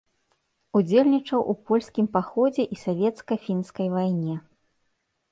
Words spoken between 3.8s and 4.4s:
вайне.